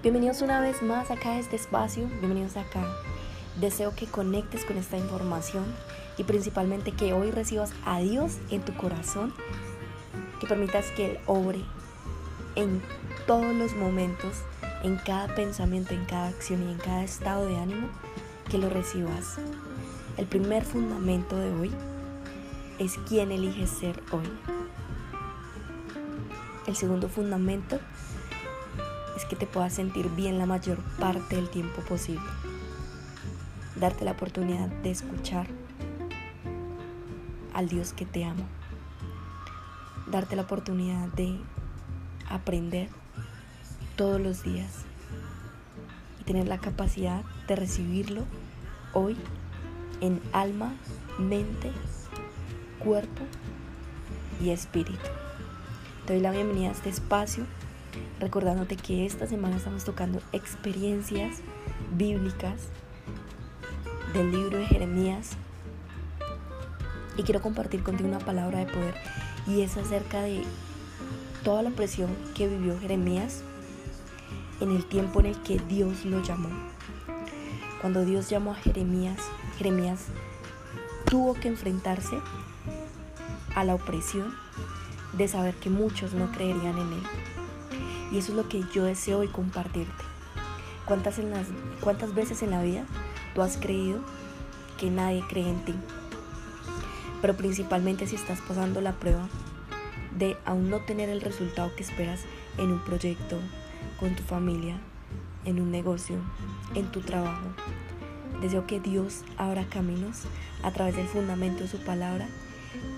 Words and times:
Bienvenidos 0.00 0.42
una 0.42 0.60
vez 0.60 0.80
más 0.80 1.10
acá 1.10 1.30
a 1.30 1.38
este 1.40 1.56
espacio, 1.56 2.06
bienvenidos 2.06 2.56
acá. 2.56 2.86
Deseo 3.56 3.96
que 3.96 4.06
conectes 4.06 4.64
con 4.64 4.76
esta 4.76 4.96
información 4.96 5.64
y 6.16 6.22
principalmente 6.22 6.92
que 6.92 7.12
hoy 7.12 7.32
recibas 7.32 7.72
a 7.84 7.98
Dios 7.98 8.38
en 8.50 8.62
tu 8.62 8.76
corazón, 8.76 9.34
que 10.38 10.46
permitas 10.46 10.92
que 10.92 11.10
Él 11.10 11.18
obre 11.26 11.64
en 12.54 12.82
todos 13.26 13.54
los 13.54 13.74
momentos, 13.74 14.42
en 14.82 14.96
cada 14.96 15.34
pensamiento, 15.34 15.94
en 15.94 16.04
cada 16.04 16.28
acción 16.28 16.68
y 16.68 16.72
en 16.72 16.78
cada 16.78 17.04
estado 17.04 17.46
de 17.46 17.56
ánimo, 17.58 17.88
que 18.50 18.58
lo 18.58 18.68
recibas. 18.70 19.38
El 20.16 20.26
primer 20.26 20.64
fundamento 20.64 21.36
de 21.36 21.52
hoy 21.52 21.70
es 22.78 22.98
quién 23.08 23.32
eliges 23.32 23.70
ser 23.70 24.02
hoy. 24.10 24.28
El 26.66 26.76
segundo 26.76 27.08
fundamento 27.08 27.78
es 29.16 29.24
que 29.24 29.36
te 29.36 29.46
puedas 29.46 29.72
sentir 29.72 30.08
bien 30.10 30.38
la 30.38 30.46
mayor 30.46 30.78
parte 30.98 31.36
del 31.36 31.48
tiempo 31.48 31.82
posible. 31.82 32.28
Darte 33.76 34.04
la 34.04 34.12
oportunidad 34.12 34.68
de 34.68 34.90
escuchar 34.90 35.46
al 37.54 37.68
Dios 37.68 37.92
que 37.92 38.06
te 38.06 38.24
ama. 38.24 38.44
Darte 40.06 40.36
la 40.36 40.42
oportunidad 40.42 41.08
de 41.08 41.38
aprender 42.28 42.88
todos 43.96 44.20
los 44.20 44.42
días 44.42 44.84
y 46.20 46.24
tener 46.24 46.46
la 46.48 46.58
capacidad 46.58 47.22
de 47.46 47.56
recibirlo 47.56 48.22
hoy 48.92 49.16
en 50.00 50.20
alma, 50.32 50.74
mente, 51.18 51.72
cuerpo 52.78 53.22
y 54.40 54.50
espíritu. 54.50 54.98
Te 56.06 56.14
doy 56.14 56.22
la 56.22 56.30
bienvenida 56.30 56.68
a 56.68 56.72
este 56.72 56.88
espacio 56.88 57.44
recordándote 58.20 58.76
que 58.76 59.06
esta 59.06 59.26
semana 59.26 59.56
estamos 59.56 59.84
tocando 59.84 60.20
experiencias 60.32 61.38
bíblicas 61.96 62.68
del 64.12 64.32
libro 64.32 64.58
de 64.58 64.66
Jeremías 64.66 65.32
y 67.16 67.22
quiero 67.22 67.42
compartir 67.42 67.82
contigo 67.82 68.08
una 68.08 68.20
palabra 68.20 68.60
de 68.60 68.66
poder 68.66 68.94
y 69.46 69.62
es 69.62 69.76
acerca 69.76 70.22
de 70.22 70.44
toda 71.42 71.62
la 71.62 71.70
presión 71.70 72.14
que 72.34 72.48
vivió 72.48 72.78
Jeremías 72.78 73.42
en 74.60 74.70
el 74.70 74.84
tiempo 74.84 75.20
en 75.20 75.26
el 75.26 75.42
que 75.42 75.58
Dios 75.58 76.04
lo 76.04 76.22
llamó. 76.22 76.48
Cuando 77.80 78.04
Dios 78.04 78.28
llamó 78.28 78.52
a 78.52 78.56
Jeremías, 78.56 79.18
Jeremías 79.56 80.06
tuvo 81.04 81.34
que 81.34 81.48
enfrentarse 81.48 82.18
a 83.54 83.64
la 83.64 83.74
opresión 83.74 84.34
de 85.12 85.28
saber 85.28 85.54
que 85.54 85.70
muchos 85.70 86.12
no 86.12 86.30
creerían 86.32 86.78
en 86.78 86.92
él. 86.92 87.02
Y 88.12 88.18
eso 88.18 88.32
es 88.32 88.36
lo 88.36 88.48
que 88.48 88.64
yo 88.72 88.84
deseo 88.84 89.18
hoy 89.18 89.28
compartirte. 89.28 90.04
¿Cuántas, 90.86 91.18
en 91.18 91.30
las, 91.30 91.46
¿Cuántas 91.80 92.14
veces 92.14 92.42
en 92.42 92.50
la 92.50 92.62
vida 92.62 92.84
tú 93.34 93.42
has 93.42 93.56
creído 93.56 94.00
que 94.78 94.90
nadie 94.90 95.22
cree 95.28 95.48
en 95.48 95.64
ti? 95.64 95.74
Pero 97.20 97.36
principalmente 97.36 98.06
si 98.06 98.16
estás 98.16 98.40
pasando 98.40 98.80
la 98.80 98.92
prueba 98.92 99.28
de 100.18 100.36
aún 100.44 100.70
no 100.70 100.80
tener 100.80 101.08
el 101.08 101.20
resultado 101.20 101.74
que 101.76 101.82
esperas 101.82 102.20
en 102.58 102.72
un 102.72 102.84
proyecto, 102.84 103.38
con 104.00 104.14
tu 104.16 104.22
familia, 104.22 104.78
en 105.44 105.60
un 105.60 105.70
negocio, 105.70 106.16
en 106.74 106.90
tu 106.90 107.00
trabajo. 107.00 107.46
Deseo 108.40 108.66
que 108.66 108.80
Dios 108.80 109.24
abra 109.36 109.64
caminos 109.68 110.22
a 110.62 110.70
través 110.70 110.96
del 110.96 111.06
fundamento 111.06 111.62
de 111.62 111.68
su 111.68 111.78
palabra 111.78 112.28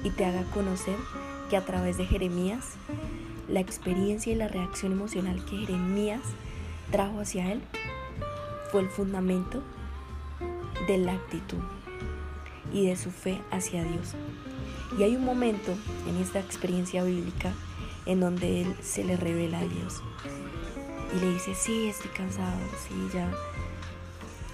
y 0.05 0.11
te 0.11 0.25
haga 0.25 0.45
conocer 0.53 0.97
que 1.49 1.57
a 1.57 1.65
través 1.65 1.97
de 1.97 2.07
Jeremías 2.07 2.75
la 3.49 3.61
experiencia 3.61 4.33
y 4.33 4.37
la 4.37 4.49
reacción 4.49 4.93
emocional 4.93 5.45
que 5.45 5.59
Jeremías 5.59 6.21
trajo 6.91 7.21
hacia 7.21 7.53
él 7.53 7.61
fue 8.71 8.83
el 8.83 8.89
fundamento 8.89 9.63
de 10.87 10.99
la 10.99 11.13
actitud 11.15 11.59
y 12.73 12.87
de 12.87 12.97
su 12.97 13.11
fe 13.11 13.41
hacia 13.51 13.83
Dios. 13.83 14.15
Y 14.99 15.03
hay 15.03 15.17
un 15.17 15.25
momento 15.25 15.75
en 16.09 16.17
esta 16.17 16.41
experiencia 16.41 17.05
bíblica 17.05 17.53
en 18.07 18.21
donde 18.21 18.63
él 18.63 18.75
se 18.83 19.05
le 19.05 19.17
revela 19.17 19.61
a 19.61 19.65
Dios 19.65 20.03
y 21.15 21.21
le 21.21 21.33
dice, 21.33 21.55
sí, 21.55 21.89
estoy 21.89 22.11
cansado, 22.11 22.59
sí, 22.89 22.95
ya. 23.13 23.31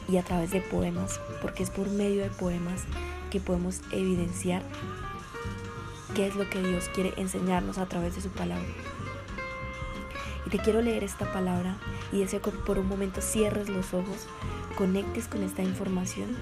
Y 0.09 0.19
a 0.19 0.23
través 0.23 0.51
de 0.51 0.61
poemas, 0.61 1.21
porque 1.43 1.63
es 1.63 1.71
por 1.71 1.89
medio 1.91 2.23
de 2.23 2.31
poemas 2.31 2.85
que 3.31 3.41
podemos 3.41 3.81
evidenciar 3.93 4.63
qué 6.15 6.29
es 6.29 6.37
lo 6.37 6.49
que 6.49 6.63
Dios 6.63 6.89
quiere 6.95 7.13
enseñarnos 7.17 7.79
a 7.79 7.87
través 7.87 8.15
de 8.15 8.23
su 8.23 8.31
palabra. 8.31 8.67
Y 10.47 10.51
te 10.51 10.59
quiero 10.59 10.81
leer 10.81 11.03
esta 11.03 11.33
palabra 11.33 11.77
y 12.13 12.21
deseo 12.21 12.41
que 12.41 12.53
por 12.53 12.79
un 12.79 12.89
momento 12.89 13.21
cierres 13.21 13.69
los 13.69 13.93
ojos, 13.93 14.27
conectes 14.77 15.27
con 15.27 15.43
esta 15.43 15.63
información 15.63 16.37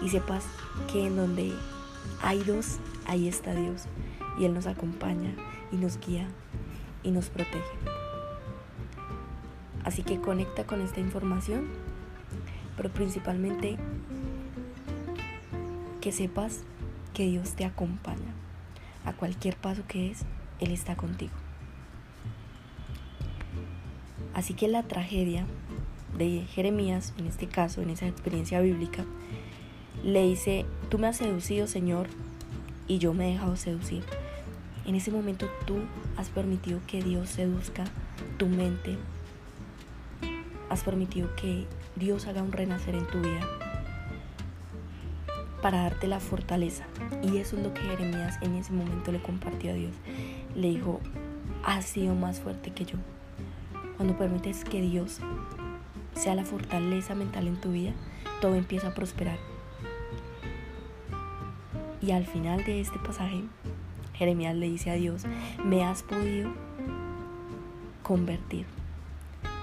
y 0.00 0.10
sepas 0.10 0.44
que 0.90 1.06
en 1.06 1.16
donde 1.16 1.52
hay 2.22 2.42
dos, 2.44 2.76
ahí 3.08 3.26
está 3.26 3.54
Dios. 3.54 3.86
Y 4.38 4.44
Él 4.44 4.54
nos 4.54 4.66
acompaña 4.66 5.34
y 5.72 5.76
nos 5.76 5.98
guía 5.98 6.28
y 7.02 7.10
nos 7.10 7.28
protege. 7.30 7.64
Así 9.84 10.02
que 10.02 10.20
conecta 10.20 10.64
con 10.64 10.80
esta 10.80 11.00
información, 11.00 11.66
pero 12.76 12.90
principalmente 12.90 13.76
que 16.00 16.12
sepas 16.12 16.62
que 17.14 17.24
Dios 17.24 17.54
te 17.54 17.64
acompaña 17.64 18.32
a 19.04 19.12
cualquier 19.12 19.56
paso 19.56 19.82
que 19.88 20.10
es, 20.10 20.24
Él 20.60 20.70
está 20.70 20.94
contigo. 20.94 21.32
Así 24.34 24.54
que 24.54 24.68
la 24.68 24.84
tragedia 24.84 25.46
de 26.16 26.44
Jeremías, 26.52 27.14
en 27.18 27.26
este 27.26 27.48
caso, 27.48 27.82
en 27.82 27.90
esa 27.90 28.06
experiencia 28.06 28.60
bíblica, 28.60 29.04
le 30.04 30.22
dice, 30.22 30.64
tú 30.90 30.98
me 30.98 31.08
has 31.08 31.16
seducido, 31.16 31.66
Señor, 31.66 32.08
y 32.88 32.98
yo 32.98 33.14
me 33.14 33.28
he 33.28 33.32
dejado 33.32 33.56
seducir. 33.56 34.02
En 34.86 34.94
ese 34.94 35.10
momento 35.10 35.48
tú 35.66 35.76
has 36.16 36.30
permitido 36.30 36.80
que 36.86 37.02
Dios 37.02 37.28
seduzca 37.28 37.84
tu 38.38 38.46
mente, 38.46 38.96
has 40.70 40.82
permitido 40.82 41.34
que 41.36 41.66
Dios 41.94 42.26
haga 42.26 42.42
un 42.42 42.52
renacer 42.52 42.94
en 42.94 43.06
tu 43.06 43.20
vida 43.20 43.46
para 45.62 45.82
darte 45.82 46.06
la 46.06 46.20
fortaleza. 46.20 46.84
Y 47.22 47.38
eso 47.38 47.56
es 47.56 47.62
lo 47.62 47.74
que 47.74 47.82
Jeremías 47.82 48.38
en 48.40 48.54
ese 48.54 48.72
momento 48.72 49.12
le 49.12 49.20
compartió 49.20 49.72
a 49.72 49.74
Dios. 49.74 49.92
Le 50.54 50.68
dijo, 50.68 51.00
has 51.64 51.84
sido 51.84 52.14
más 52.14 52.40
fuerte 52.40 52.70
que 52.70 52.84
yo. 52.84 52.96
Cuando 53.96 54.16
permites 54.16 54.64
que 54.64 54.80
Dios 54.80 55.18
sea 56.14 56.34
la 56.34 56.44
fortaleza 56.44 57.14
mental 57.14 57.48
en 57.48 57.60
tu 57.60 57.72
vida, 57.72 57.92
todo 58.40 58.54
empieza 58.54 58.88
a 58.88 58.94
prosperar. 58.94 59.38
Y 62.00 62.12
al 62.12 62.26
final 62.26 62.64
de 62.64 62.80
este 62.80 62.98
pasaje, 62.98 63.42
Jeremías 64.14 64.54
le 64.54 64.68
dice 64.68 64.90
a 64.90 64.94
Dios, 64.94 65.24
me 65.64 65.84
has 65.84 66.02
podido 66.02 66.50
convertir. 68.02 68.66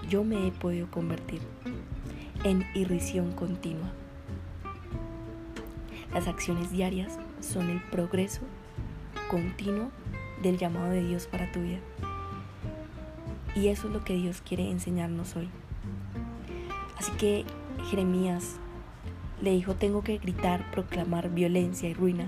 Yo 0.10 0.24
me 0.24 0.48
he 0.48 0.52
podido 0.52 0.90
convertir 0.92 1.42
en 2.44 2.66
irrisión 2.74 3.32
continua. 3.32 3.92
Las 6.14 6.28
acciones 6.28 6.72
diarias 6.72 7.18
son 7.42 7.70
el 7.70 7.82
progreso 7.82 8.42
continuo 9.30 9.90
del 10.42 10.58
llamado 10.58 10.92
de 10.92 11.04
Dios 11.04 11.28
para 11.28 11.52
tu 11.52 11.62
vida. 11.62 11.80
Y 13.56 13.70
eso 13.70 13.88
es 13.88 13.94
lo 13.94 14.04
que 14.04 14.14
Dios 14.14 14.42
quiere 14.42 14.70
enseñarnos 14.70 15.36
hoy. 15.36 15.50
Así 16.98 17.12
que 17.14 17.46
Jeremías 17.90 18.58
le 19.42 19.52
dijo, 19.52 19.76
tengo 19.76 20.04
que 20.04 20.18
gritar, 20.18 20.70
proclamar 20.72 21.30
violencia 21.30 21.90
y 21.90 21.94
ruina 21.94 22.26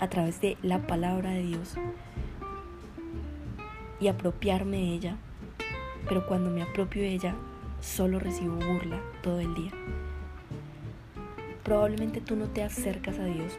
a 0.00 0.08
través 0.08 0.40
de 0.40 0.56
la 0.62 0.86
palabra 0.86 1.30
de 1.30 1.42
Dios 1.42 1.74
y 4.00 4.08
apropiarme 4.08 4.76
de 4.76 4.94
ella. 4.94 5.16
Pero 6.08 6.26
cuando 6.26 6.50
me 6.50 6.62
apropio 6.62 7.02
de 7.02 7.12
ella, 7.12 7.34
solo 7.80 8.18
recibo 8.18 8.54
burla 8.54 9.00
todo 9.22 9.40
el 9.40 9.54
día 9.54 9.72
probablemente 11.68 12.22
tú 12.22 12.34
no 12.34 12.46
te 12.46 12.62
acercas 12.62 13.18
a 13.18 13.26
Dios 13.26 13.58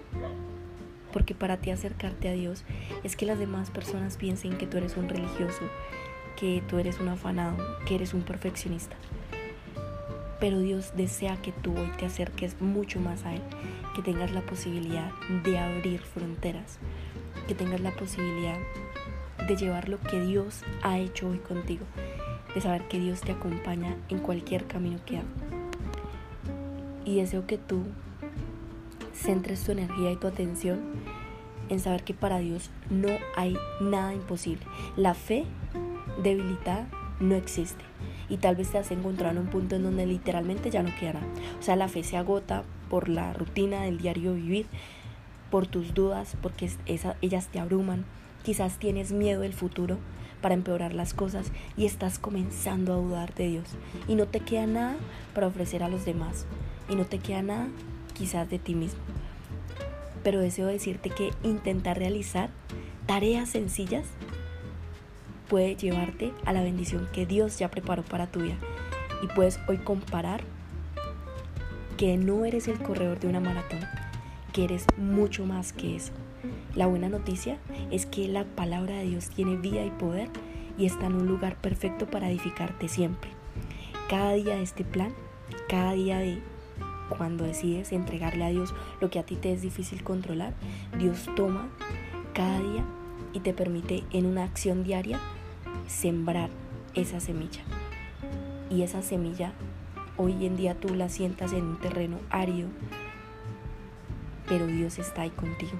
porque 1.13 1.35
para 1.35 1.57
ti 1.57 1.69
acercarte 1.69 2.27
a 2.27 2.33
Dios 2.33 2.63
es 3.03 3.15
que 3.15 3.27
las 3.27 3.37
demás 3.37 3.69
personas 3.69 4.17
piensen 4.17 4.57
que 4.57 4.65
tú 4.65 4.77
eres 4.77 4.97
un 4.97 5.09
religioso, 5.09 5.61
que 6.35 6.63
tú 6.67 6.79
eres 6.79 6.99
un 6.99 7.09
afanado, 7.09 7.57
que 7.85 7.95
eres 7.95 8.15
un 8.15 8.21
perfeccionista. 8.21 8.95
Pero 10.39 10.59
Dios 10.59 10.93
desea 10.95 11.37
que 11.41 11.51
tú 11.51 11.77
hoy 11.77 11.89
te 11.97 12.05
acerques 12.05 12.61
mucho 12.61 12.99
más 12.99 13.25
a 13.25 13.33
Él, 13.33 13.41
que 13.95 14.01
tengas 14.01 14.31
la 14.31 14.41
posibilidad 14.41 15.11
de 15.43 15.59
abrir 15.59 15.99
fronteras, 15.99 16.79
que 17.47 17.55
tengas 17.55 17.81
la 17.81 17.91
posibilidad 17.91 18.57
de 19.47 19.55
llevar 19.55 19.89
lo 19.89 19.99
que 19.99 20.21
Dios 20.21 20.63
ha 20.83 20.97
hecho 20.97 21.29
hoy 21.29 21.39
contigo, 21.39 21.85
de 22.53 22.61
saber 22.61 22.87
que 22.87 22.99
Dios 22.99 23.21
te 23.21 23.33
acompaña 23.33 23.97
en 24.09 24.19
cualquier 24.19 24.65
camino 24.65 24.99
que 25.05 25.17
hagas. 25.17 25.29
Y 27.05 27.17
deseo 27.17 27.45
que 27.47 27.57
tú 27.57 27.83
centres 29.13 29.63
tu 29.63 29.71
energía 29.71 30.11
y 30.11 30.15
tu 30.15 30.27
atención 30.27 30.79
en 31.69 31.79
saber 31.79 32.03
que 32.03 32.13
para 32.13 32.39
Dios 32.39 32.69
no 32.89 33.09
hay 33.35 33.57
nada 33.81 34.13
imposible. 34.13 34.65
La 34.95 35.13
fe 35.13 35.45
debilitada 36.23 36.87
no 37.19 37.35
existe. 37.35 37.83
Y 38.29 38.37
tal 38.37 38.55
vez 38.55 38.69
te 38.69 38.77
has 38.77 38.91
encontrado 38.91 39.31
en 39.31 39.41
un 39.41 39.47
punto 39.47 39.75
en 39.75 39.83
donde 39.83 40.05
literalmente 40.05 40.69
ya 40.69 40.83
no 40.83 40.95
queda 40.99 41.13
nada. 41.13 41.27
O 41.59 41.63
sea, 41.63 41.75
la 41.75 41.87
fe 41.87 42.03
se 42.03 42.17
agota 42.17 42.63
por 42.89 43.09
la 43.09 43.33
rutina 43.33 43.81
del 43.83 43.97
diario 43.97 44.33
vivir, 44.33 44.67
por 45.49 45.67
tus 45.67 45.93
dudas, 45.93 46.37
porque 46.41 46.69
ellas 47.21 47.47
te 47.47 47.59
abruman. 47.59 48.05
Quizás 48.43 48.77
tienes 48.77 49.11
miedo 49.11 49.41
del 49.41 49.53
futuro 49.53 49.97
para 50.41 50.53
empeorar 50.53 50.93
las 50.93 51.13
cosas 51.13 51.51
y 51.75 51.85
estás 51.85 52.19
comenzando 52.19 52.93
a 52.93 52.97
dudar 52.97 53.33
de 53.35 53.47
Dios. 53.47 53.67
Y 54.07 54.15
no 54.15 54.27
te 54.27 54.39
queda 54.39 54.67
nada 54.67 54.95
para 55.33 55.47
ofrecer 55.47 55.83
a 55.83 55.89
los 55.89 56.05
demás. 56.05 56.45
Y 56.89 56.95
no 56.95 57.05
te 57.05 57.19
queda 57.19 57.41
nada 57.41 57.67
quizás 58.13 58.49
de 58.49 58.59
ti 58.59 58.75
mismo. 58.75 58.99
Pero 60.23 60.39
deseo 60.39 60.67
decirte 60.67 61.09
que 61.09 61.31
intentar 61.43 61.97
realizar 61.97 62.49
tareas 63.05 63.49
sencillas 63.49 64.05
puede 65.49 65.75
llevarte 65.75 66.31
a 66.45 66.53
la 66.53 66.61
bendición 66.61 67.09
que 67.11 67.25
Dios 67.25 67.57
ya 67.59 67.69
preparó 67.69 68.03
para 68.03 68.27
tu 68.27 68.41
vida. 68.41 68.55
Y 69.21 69.27
puedes 69.27 69.59
hoy 69.67 69.77
comparar 69.77 70.41
que 71.97 72.15
no 72.15 72.45
eres 72.45 72.69
el 72.69 72.79
corredor 72.81 73.19
de 73.19 73.27
una 73.27 73.41
maratón, 73.41 73.81
que 74.53 74.63
eres 74.63 74.85
mucho 74.97 75.45
más 75.45 75.73
que 75.73 75.97
eso. 75.97 76.13
La 76.75 76.85
buena 76.85 77.09
noticia 77.09 77.57
es 77.91 78.05
que 78.05 78.29
la 78.29 78.45
palabra 78.45 78.95
de 78.95 79.03
Dios 79.03 79.29
tiene 79.29 79.57
vida 79.57 79.83
y 79.83 79.89
poder 79.89 80.29
y 80.77 80.85
está 80.85 81.07
en 81.07 81.15
un 81.15 81.27
lugar 81.27 81.57
perfecto 81.57 82.05
para 82.05 82.29
edificarte 82.29 82.87
siempre. 82.87 83.31
Cada 84.07 84.33
día 84.33 84.55
de 84.55 84.63
este 84.63 84.85
plan, 84.85 85.13
cada 85.67 85.91
día 85.91 86.19
de 86.19 86.41
cuando 87.09 87.43
decides 87.43 87.91
entregarle 87.91 88.45
a 88.45 88.49
Dios 88.49 88.73
lo 89.01 89.09
que 89.09 89.19
a 89.19 89.23
ti 89.23 89.35
te 89.35 89.51
es 89.51 89.61
difícil 89.61 90.03
controlar, 90.03 90.53
Dios 90.97 91.27
toma 91.35 91.67
cada 92.33 92.59
día 92.59 92.85
y 93.33 93.41
te 93.41 93.53
permite 93.53 94.03
en 94.11 94.25
una 94.25 94.43
acción 94.43 94.83
diaria 94.83 95.19
sembrar 95.89 96.49
esa 96.93 97.19
semilla. 97.19 97.61
Y 98.69 98.83
esa 98.83 99.01
semilla 99.01 99.51
hoy 100.17 100.45
en 100.45 100.55
día 100.55 100.75
tú 100.75 100.93
la 100.93 101.09
sientas 101.09 101.51
en 101.51 101.63
un 101.63 101.79
terreno 101.79 102.19
árido, 102.29 102.69
pero 104.47 104.67
Dios 104.67 104.99
está 104.99 105.23
ahí 105.23 105.31
contigo. 105.31 105.79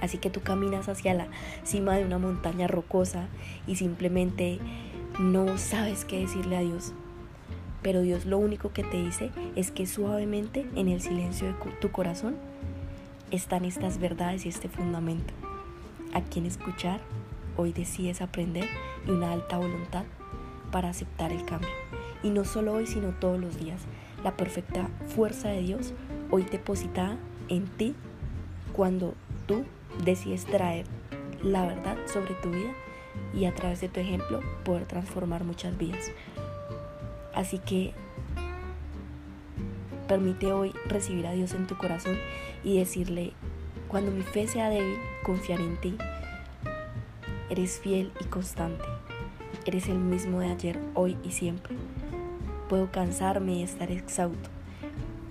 Así 0.00 0.18
que 0.18 0.30
tú 0.30 0.40
caminas 0.40 0.88
hacia 0.88 1.14
la 1.14 1.28
cima 1.64 1.96
de 1.96 2.04
una 2.04 2.18
montaña 2.18 2.66
rocosa 2.66 3.28
y 3.66 3.76
simplemente 3.76 4.58
no 5.18 5.58
sabes 5.58 6.04
qué 6.04 6.20
decirle 6.20 6.56
a 6.56 6.60
Dios. 6.60 6.92
Pero 7.82 8.02
Dios 8.02 8.26
lo 8.26 8.38
único 8.38 8.72
que 8.72 8.84
te 8.84 9.02
dice 9.02 9.30
es 9.56 9.70
que 9.70 9.86
suavemente 9.86 10.66
en 10.76 10.88
el 10.88 11.00
silencio 11.00 11.48
de 11.48 11.54
tu 11.80 11.90
corazón 11.90 12.36
están 13.30 13.64
estas 13.64 13.98
verdades 13.98 14.46
y 14.46 14.48
este 14.48 14.68
fundamento. 14.68 15.32
A 16.14 16.20
quien 16.20 16.46
escuchar, 16.46 17.00
hoy 17.56 17.72
decides 17.72 18.20
aprender 18.20 18.68
y 19.06 19.10
una 19.10 19.32
alta 19.32 19.58
voluntad 19.58 20.04
para 20.70 20.90
aceptar 20.90 21.32
el 21.32 21.44
cambio. 21.44 21.70
Y 22.22 22.30
no 22.30 22.44
solo 22.44 22.72
hoy, 22.72 22.86
sino 22.86 23.10
todos 23.10 23.40
los 23.40 23.58
días. 23.58 23.80
La 24.22 24.36
perfecta 24.36 24.88
fuerza 25.14 25.48
de 25.48 25.62
Dios 25.62 25.92
hoy 26.30 26.44
depositada 26.44 27.16
en 27.48 27.66
ti 27.66 27.94
cuando 28.72 29.14
tú 29.46 29.64
decides 30.04 30.44
traer 30.44 30.86
la 31.42 31.66
verdad 31.66 31.96
sobre 32.06 32.34
tu 32.34 32.50
vida 32.50 32.72
y 33.34 33.44
a 33.44 33.54
través 33.54 33.80
de 33.80 33.88
tu 33.88 34.00
ejemplo 34.00 34.40
poder 34.64 34.86
transformar 34.86 35.44
muchas 35.44 35.76
vidas. 35.76 36.10
Así 37.34 37.58
que 37.58 37.92
permite 40.08 40.52
hoy 40.52 40.72
recibir 40.86 41.26
a 41.26 41.32
Dios 41.32 41.52
en 41.54 41.66
tu 41.66 41.76
corazón 41.76 42.16
y 42.62 42.78
decirle, 42.78 43.32
cuando 43.88 44.10
mi 44.10 44.22
fe 44.22 44.46
sea 44.46 44.68
débil, 44.68 44.96
confiar 45.22 45.60
en 45.60 45.76
ti. 45.80 45.96
Eres 47.50 47.80
fiel 47.80 48.12
y 48.20 48.24
constante. 48.24 48.84
Eres 49.66 49.88
el 49.88 49.98
mismo 49.98 50.40
de 50.40 50.50
ayer, 50.50 50.80
hoy 50.94 51.16
y 51.22 51.30
siempre. 51.30 51.76
Puedo 52.68 52.90
cansarme 52.90 53.54
y 53.54 53.62
estar 53.62 53.90
exhausto. 53.90 54.48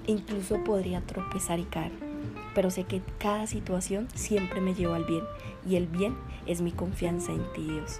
Incluso 0.07 0.63
podría 0.63 1.01
tropezar 1.01 1.59
y 1.59 1.65
caer. 1.65 1.91
Pero 2.53 2.69
sé 2.69 2.83
que 2.83 3.01
cada 3.17 3.47
situación 3.47 4.07
siempre 4.13 4.61
me 4.61 4.73
lleva 4.73 4.95
al 4.95 5.05
bien. 5.05 5.23
Y 5.67 5.75
el 5.75 5.87
bien 5.87 6.15
es 6.45 6.61
mi 6.61 6.71
confianza 6.71 7.31
en 7.31 7.43
ti, 7.53 7.63
Dios. 7.63 7.99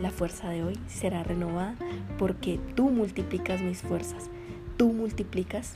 La 0.00 0.10
fuerza 0.10 0.50
de 0.50 0.64
hoy 0.64 0.78
será 0.88 1.22
renovada 1.22 1.76
porque 2.18 2.58
tú 2.74 2.90
multiplicas 2.90 3.60
mis 3.60 3.82
fuerzas. 3.82 4.28
Tú 4.76 4.92
multiplicas 4.92 5.74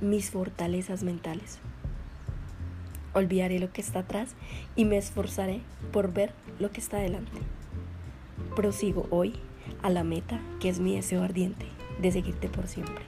mis 0.00 0.30
fortalezas 0.30 1.02
mentales. 1.02 1.58
Olvidaré 3.16 3.58
lo 3.58 3.72
que 3.72 3.80
está 3.80 4.00
atrás 4.00 4.34
y 4.76 4.84
me 4.84 4.98
esforzaré 4.98 5.62
por 5.90 6.12
ver 6.12 6.34
lo 6.58 6.70
que 6.70 6.82
está 6.82 6.98
delante. 6.98 7.32
Prosigo 8.54 9.06
hoy 9.08 9.36
a 9.82 9.88
la 9.88 10.04
meta 10.04 10.38
que 10.60 10.68
es 10.68 10.80
mi 10.80 10.94
deseo 10.94 11.22
ardiente 11.22 11.64
de 11.98 12.12
seguirte 12.12 12.50
por 12.50 12.68
siempre. 12.68 13.06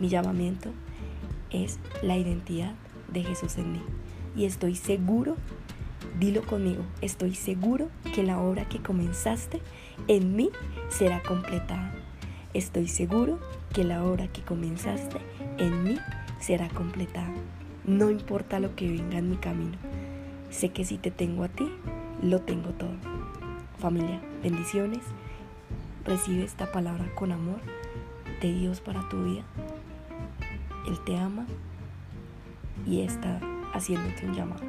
Mi 0.00 0.08
llamamiento 0.08 0.70
es 1.50 1.78
la 2.00 2.16
identidad 2.16 2.72
de 3.12 3.24
Jesús 3.24 3.58
en 3.58 3.72
mí. 3.72 3.82
Y 4.34 4.46
estoy 4.46 4.74
seguro, 4.74 5.36
dilo 6.18 6.40
conmigo, 6.40 6.82
estoy 7.02 7.34
seguro 7.34 7.90
que 8.14 8.22
la 8.22 8.40
obra 8.40 8.66
que 8.66 8.80
comenzaste 8.80 9.60
en 10.08 10.34
mí 10.34 10.48
será 10.88 11.22
completada. 11.22 11.94
Estoy 12.54 12.88
seguro 12.88 13.38
que 13.74 13.84
la 13.84 14.02
obra 14.02 14.28
que 14.28 14.40
comenzaste 14.40 15.18
en 15.58 15.84
mí 15.84 15.98
será 16.40 16.70
completada. 16.70 17.34
No 17.86 18.10
importa 18.10 18.58
lo 18.58 18.74
que 18.74 18.88
venga 18.88 19.18
en 19.18 19.30
mi 19.30 19.36
camino. 19.36 19.78
Sé 20.50 20.70
que 20.70 20.84
si 20.84 20.98
te 20.98 21.12
tengo 21.12 21.44
a 21.44 21.48
ti, 21.48 21.70
lo 22.20 22.40
tengo 22.40 22.70
todo. 22.70 22.96
Familia, 23.78 24.20
bendiciones. 24.42 25.04
Recibe 26.04 26.42
esta 26.42 26.72
palabra 26.72 27.06
con 27.14 27.30
amor 27.30 27.60
de 28.42 28.52
Dios 28.52 28.80
para 28.80 29.08
tu 29.08 29.22
vida. 29.22 29.44
Él 30.88 30.98
te 31.04 31.16
ama 31.16 31.46
y 32.84 33.02
está 33.02 33.40
haciéndote 33.72 34.26
un 34.26 34.34
llamado. 34.34 34.64